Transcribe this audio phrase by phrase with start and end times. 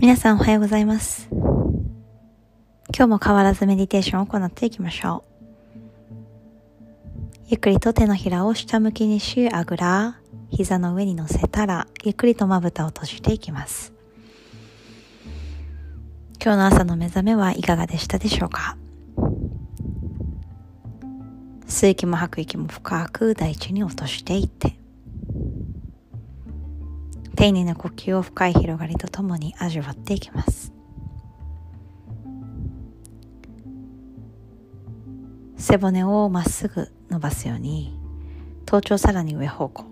[0.00, 1.28] 皆さんおはようございます。
[1.30, 6.14] 今日も変わらずメディテーションを行っていきましょう。
[7.48, 10.20] ゆっくりと手のひらを下向きにし、あぐら、
[10.50, 13.92] 膝の上に乗せたら、ゆっくりとまぶたを閉じていきます。
[16.40, 18.76] 今日の朝の目覚めはいかがでしたでしょうか？
[21.66, 24.77] 吸う息も吐く息も深く大地に落としていって、
[27.38, 30.72] 丁寧な呼吸を深い広がりとともに味わっていきます。
[35.56, 37.96] 背骨をまっすぐ伸ばすように
[38.66, 39.84] 頭頂さらに上方向。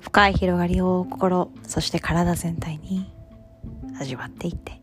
[0.00, 3.12] 深い広がりを心そして体全体に
[3.98, 4.73] 味わっていって。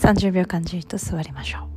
[0.00, 1.70] 30秒間じっと座りましょう。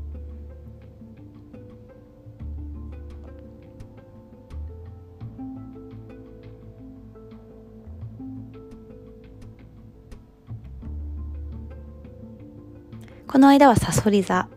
[13.28, 14.48] この間はさそり座。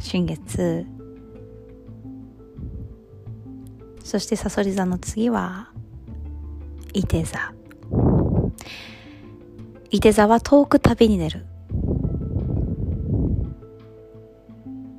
[0.00, 0.84] 新月。
[4.02, 5.70] そしてさそり座の次は
[6.92, 7.52] いて座。
[9.90, 11.46] いて座は遠く旅に出る。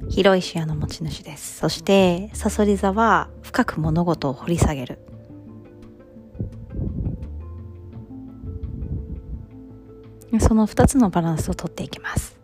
[0.09, 1.57] 広い視野の持ち主です。
[1.57, 4.99] そして、サソリ座は深く物事を掘り下げる。
[10.39, 12.39] その2つのバランスをとっていきます。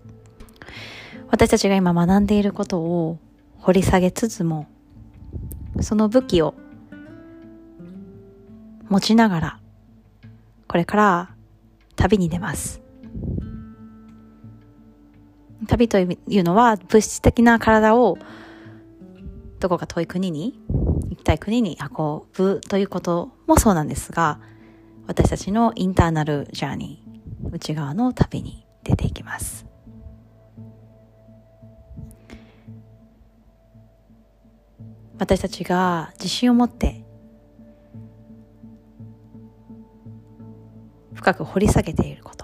[1.30, 3.20] 私たちが今学んでいることを
[3.58, 4.68] 掘り下げつつも、
[5.82, 6.54] その武器を
[8.90, 9.60] 持ちながら、
[10.68, 11.36] これから
[11.96, 12.82] 旅に出ます。
[15.68, 18.18] 旅というのは物質的な体を
[19.60, 20.60] どこか遠い国に
[21.10, 24.40] 行きたい国に運ぶということもそうなんですが
[25.08, 29.66] 私たちのインターナルジャーニー内側の旅に出ていきます。
[35.20, 37.06] 私たちが自信を持って
[41.14, 42.43] 深く掘り下げていること。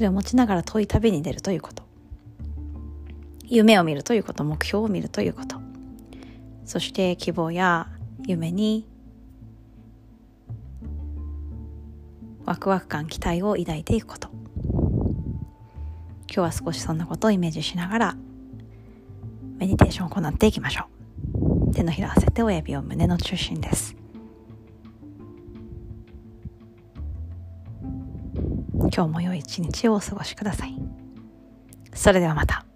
[0.00, 1.82] それを持ちながら遠い旅に出るということ。
[3.44, 5.60] 夢を見るということ目標を見るということ。
[6.64, 7.86] そして希望や
[8.26, 8.88] 夢に
[12.46, 14.30] ワクワク感期待を抱いていくこと。
[16.28, 18.16] 今日は少しそんなことをイメージしながら
[19.58, 20.86] メディテーションを行っていきましょ
[21.68, 21.74] う。
[21.74, 23.99] 手のひらを合わせて親指を胸の中心です。
[28.94, 30.74] 今日も良い一日をお過ごしください。
[31.94, 32.69] それではまた。